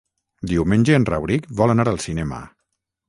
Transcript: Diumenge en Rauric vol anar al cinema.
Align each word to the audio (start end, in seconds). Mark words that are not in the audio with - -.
Diumenge 0.51 0.95
en 0.99 1.05
Rauric 1.11 1.45
vol 1.59 1.75
anar 1.75 1.89
al 1.93 2.01
cinema. 2.07 2.41